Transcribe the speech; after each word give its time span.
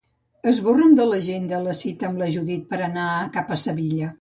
Esborra'm 0.51 0.95
de 0.99 1.05
l'agenda 1.09 1.59
la 1.67 1.75
cita 1.81 2.09
amb 2.09 2.25
la 2.25 2.31
Judit 2.39 2.67
per 2.73 2.81
anar 2.89 3.07
cap 3.37 3.53
a 3.59 3.63
Sevilla. 3.69 4.09